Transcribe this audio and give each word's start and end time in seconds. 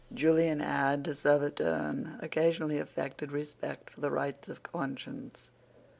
Julian 0.11 0.61
had, 0.61 1.05
to 1.05 1.13
serve 1.13 1.43
a 1.43 1.51
turn, 1.51 2.17
occasionally 2.21 2.79
affected 2.79 3.31
respect 3.31 3.91
for 3.91 4.01
the 4.01 4.09
rights 4.09 4.49
of 4.49 4.63
conscience. 4.63 5.51